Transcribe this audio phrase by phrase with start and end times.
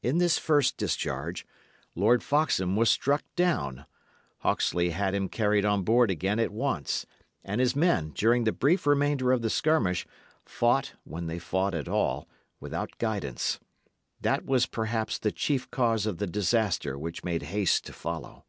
[0.00, 1.46] In this first discharge,
[1.94, 3.84] Lord Foxham was struck down;
[4.38, 7.04] Hawksley had him carried on board again at once;
[7.44, 10.06] and his men, during the brief remainder of the skirmish,
[10.46, 12.26] fought (when they fought at all)
[12.60, 13.60] without guidance.
[14.22, 18.46] That was perhaps the chief cause of the disaster which made haste to follow.